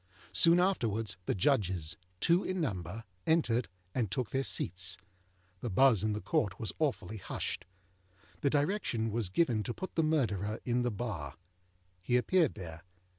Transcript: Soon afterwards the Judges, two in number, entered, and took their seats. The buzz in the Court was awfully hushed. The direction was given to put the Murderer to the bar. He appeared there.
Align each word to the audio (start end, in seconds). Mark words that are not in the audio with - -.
Soon 0.33 0.59
afterwards 0.59 1.15
the 1.27 1.35
Judges, 1.35 1.95
two 2.19 2.43
in 2.43 2.59
number, 2.59 3.03
entered, 3.27 3.67
and 3.93 4.09
took 4.09 4.31
their 4.31 4.43
seats. 4.43 4.97
The 5.59 5.69
buzz 5.69 6.03
in 6.03 6.13
the 6.13 6.21
Court 6.21 6.59
was 6.59 6.73
awfully 6.79 7.17
hushed. 7.17 7.65
The 8.39 8.49
direction 8.49 9.11
was 9.11 9.29
given 9.29 9.61
to 9.61 9.75
put 9.75 9.93
the 9.93 10.01
Murderer 10.03 10.59
to 10.65 10.81
the 10.81 10.89
bar. 10.89 11.35
He 12.01 12.17
appeared 12.17 12.55
there. 12.55 12.81